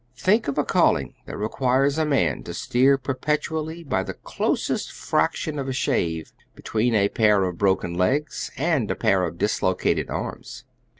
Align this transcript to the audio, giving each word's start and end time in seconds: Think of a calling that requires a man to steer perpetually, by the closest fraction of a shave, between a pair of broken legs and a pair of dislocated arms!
Think 0.17 0.47
of 0.47 0.57
a 0.57 0.63
calling 0.65 1.13
that 1.27 1.37
requires 1.37 1.99
a 1.99 2.05
man 2.07 2.41
to 2.45 2.55
steer 2.55 2.97
perpetually, 2.97 3.83
by 3.83 4.01
the 4.01 4.15
closest 4.15 4.91
fraction 4.91 5.59
of 5.59 5.67
a 5.69 5.73
shave, 5.73 6.33
between 6.55 6.95
a 6.95 7.07
pair 7.09 7.43
of 7.43 7.59
broken 7.59 7.93
legs 7.93 8.49
and 8.57 8.89
a 8.89 8.95
pair 8.95 9.23
of 9.23 9.37
dislocated 9.37 10.09
arms! 10.09 10.63